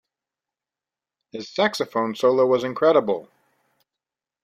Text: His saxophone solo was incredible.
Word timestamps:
His 1.31 1.47
saxophone 1.51 2.15
solo 2.15 2.47
was 2.47 2.63
incredible. 2.63 3.29